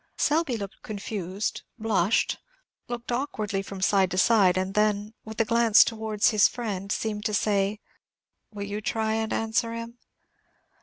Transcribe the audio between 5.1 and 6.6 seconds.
with a glance towards his